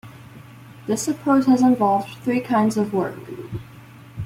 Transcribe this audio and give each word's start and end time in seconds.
This 0.87 1.07
approach 1.07 1.45
has 1.45 1.61
involved 1.61 2.17
three 2.23 2.39
kinds 2.39 2.75
of 2.75 2.91
work. 2.91 3.19